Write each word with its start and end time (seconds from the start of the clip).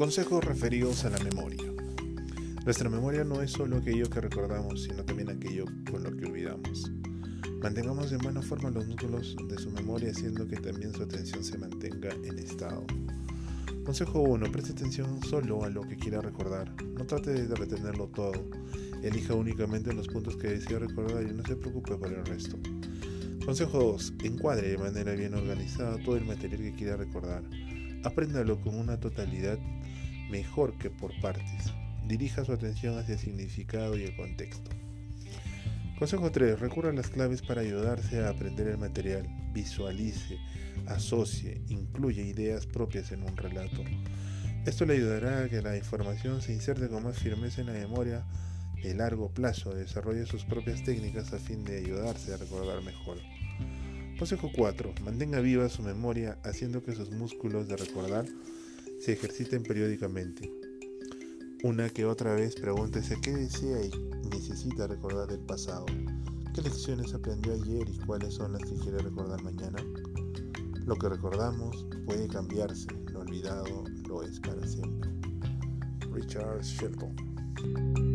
Consejos 0.00 0.42
referidos 0.42 1.04
a 1.04 1.10
la 1.10 1.18
memoria. 1.18 1.70
Nuestra 2.64 2.88
memoria 2.88 3.22
no 3.22 3.42
es 3.42 3.50
solo 3.50 3.76
aquello 3.76 4.08
que 4.08 4.22
recordamos, 4.22 4.84
sino 4.84 5.04
también 5.04 5.28
aquello 5.28 5.66
con 5.90 6.02
lo 6.02 6.16
que 6.16 6.24
olvidamos. 6.24 6.90
Mantengamos 7.62 8.10
de 8.10 8.16
buena 8.16 8.40
forma 8.40 8.70
los 8.70 8.86
músculos 8.86 9.36
de 9.46 9.58
su 9.58 9.70
memoria 9.70 10.10
haciendo 10.10 10.48
que 10.48 10.56
también 10.56 10.94
su 10.94 11.02
atención 11.02 11.44
se 11.44 11.58
mantenga 11.58 12.14
en 12.24 12.38
estado. 12.38 12.86
Consejo 13.84 14.22
1. 14.22 14.50
Preste 14.50 14.72
atención 14.72 15.22
solo 15.22 15.64
a 15.64 15.68
lo 15.68 15.82
que 15.82 15.98
quiera 15.98 16.22
recordar. 16.22 16.74
No 16.94 17.04
trate 17.04 17.32
de 17.46 17.54
retenerlo 17.54 18.06
todo. 18.06 18.48
Elija 19.02 19.34
únicamente 19.34 19.92
los 19.92 20.08
puntos 20.08 20.34
que 20.38 20.48
desea 20.48 20.78
recordar 20.78 21.24
y 21.24 21.34
no 21.34 21.44
se 21.44 21.56
preocupe 21.56 21.96
por 21.96 22.10
el 22.10 22.24
resto. 22.24 22.56
Consejo 23.44 23.78
2. 23.78 24.14
Encuadre 24.24 24.70
de 24.70 24.78
manera 24.78 25.12
bien 25.12 25.34
organizada 25.34 26.02
todo 26.02 26.16
el 26.16 26.24
material 26.24 26.62
que 26.62 26.72
quiera 26.72 26.96
recordar. 26.96 27.42
Apréndalo 28.02 28.60
con 28.60 28.76
una 28.76 28.98
totalidad 28.98 29.58
mejor 30.30 30.78
que 30.78 30.90
por 30.90 31.12
partes. 31.20 31.72
Dirija 32.06 32.44
su 32.44 32.52
atención 32.52 32.98
hacia 32.98 33.14
el 33.14 33.20
significado 33.20 33.96
y 33.98 34.04
el 34.04 34.16
contexto. 34.16 34.70
Consejo 35.98 36.30
3. 36.30 36.58
Recurra 36.58 36.90
a 36.90 36.94
las 36.94 37.08
claves 37.08 37.42
para 37.42 37.60
ayudarse 37.60 38.20
a 38.20 38.30
aprender 38.30 38.68
el 38.68 38.78
material. 38.78 39.28
Visualice, 39.52 40.38
asocie, 40.86 41.60
incluye 41.68 42.22
ideas 42.22 42.66
propias 42.66 43.12
en 43.12 43.22
un 43.22 43.36
relato. 43.36 43.84
Esto 44.64 44.86
le 44.86 44.94
ayudará 44.94 45.44
a 45.44 45.48
que 45.50 45.60
la 45.60 45.76
información 45.76 46.40
se 46.40 46.54
inserte 46.54 46.88
con 46.88 47.02
más 47.02 47.18
firmeza 47.18 47.60
en 47.60 47.66
la 47.66 47.74
memoria 47.74 48.24
de 48.82 48.94
largo 48.94 49.30
plazo. 49.30 49.74
Desarrolle 49.74 50.24
sus 50.24 50.44
propias 50.44 50.82
técnicas 50.82 51.34
a 51.34 51.38
fin 51.38 51.64
de 51.64 51.78
ayudarse 51.78 52.32
a 52.32 52.38
recordar 52.38 52.82
mejor. 52.82 53.18
Consejo 54.20 54.50
4. 54.54 54.92
Mantenga 55.02 55.40
viva 55.40 55.66
su 55.70 55.80
memoria 55.82 56.38
haciendo 56.44 56.82
que 56.82 56.94
sus 56.94 57.10
músculos 57.10 57.68
de 57.68 57.76
recordar 57.78 58.26
se 59.00 59.14
ejerciten 59.14 59.62
periódicamente. 59.62 60.52
Una 61.64 61.88
que 61.88 62.04
otra 62.04 62.34
vez 62.34 62.54
pregúntese 62.54 63.18
qué 63.22 63.32
desea 63.32 63.82
y 63.82 63.90
necesita 64.28 64.86
recordar 64.86 65.26
del 65.28 65.40
pasado. 65.40 65.86
¿Qué 66.54 66.60
lecciones 66.60 67.14
aprendió 67.14 67.54
ayer 67.54 67.88
y 67.88 67.96
cuáles 68.00 68.34
son 68.34 68.52
las 68.52 68.62
que 68.62 68.74
quiere 68.74 68.98
recordar 68.98 69.42
mañana? 69.42 69.78
Lo 70.84 70.96
que 70.96 71.08
recordamos 71.08 71.86
puede 72.04 72.28
cambiarse, 72.28 72.88
lo 73.10 73.20
olvidado 73.20 73.84
lo 74.06 74.22
es 74.22 74.38
para 74.38 74.66
siempre. 74.66 75.10
Richard 76.12 76.60
Shelton 76.60 78.09